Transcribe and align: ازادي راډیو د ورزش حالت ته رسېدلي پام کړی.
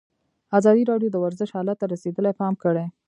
ازادي 0.57 0.83
راډیو 0.91 1.09
د 1.11 1.17
ورزش 1.23 1.49
حالت 1.57 1.77
ته 1.81 1.85
رسېدلي 1.93 2.33
پام 2.39 2.53
کړی. 2.63 2.85